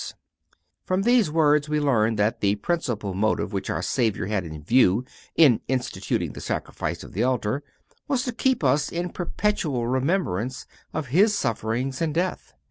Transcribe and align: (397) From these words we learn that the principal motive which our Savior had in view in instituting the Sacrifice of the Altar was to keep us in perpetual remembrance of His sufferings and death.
(397) 0.07 0.37
From 0.87 1.01
these 1.03 1.29
words 1.31 1.69
we 1.69 1.79
learn 1.79 2.15
that 2.15 2.41
the 2.41 2.55
principal 2.55 3.13
motive 3.13 3.53
which 3.53 3.69
our 3.69 3.83
Savior 3.83 4.25
had 4.25 4.43
in 4.43 4.63
view 4.63 5.05
in 5.35 5.61
instituting 5.67 6.33
the 6.33 6.41
Sacrifice 6.41 7.03
of 7.03 7.13
the 7.13 7.21
Altar 7.21 7.61
was 8.07 8.23
to 8.23 8.31
keep 8.31 8.63
us 8.63 8.91
in 8.91 9.11
perpetual 9.11 9.85
remembrance 9.85 10.65
of 10.91 11.09
His 11.09 11.35
sufferings 11.37 12.01
and 12.01 12.15
death. 12.15 12.55